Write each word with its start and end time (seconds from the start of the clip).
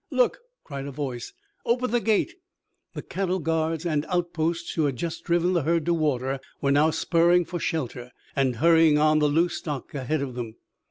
"Look!" 0.09 0.39
cried 0.63 0.87
a 0.87 0.91
voice. 0.91 1.31
"Open 1.63 1.91
the 1.91 1.99
gate!" 1.99 2.33
The 2.95 3.03
cattle 3.03 3.37
guards 3.37 3.85
and 3.85 4.03
outposts 4.09 4.73
who 4.73 4.85
had 4.85 4.95
just 4.95 5.23
driven 5.25 5.53
the 5.53 5.61
herd 5.61 5.85
to 5.85 5.93
water 5.93 6.39
were 6.59 6.71
now 6.71 6.89
spurring 6.89 7.45
for 7.45 7.59
shelter 7.59 8.09
and 8.35 8.55
hurrying 8.55 8.97
on 8.97 9.19
the 9.19 9.27
loose 9.27 9.57
stock 9.59 9.93
ahead 9.93 10.23
of 10.23 10.33
them. 10.33 10.55